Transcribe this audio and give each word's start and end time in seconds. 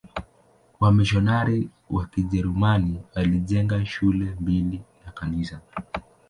Wamisionari 0.79 1.69
wa 1.89 2.05
Kijerumani 2.05 3.01
walijenga 3.15 3.85
shule 3.85 4.35
mbili 4.41 4.81
na 5.05 5.11
kanisa. 5.11 5.61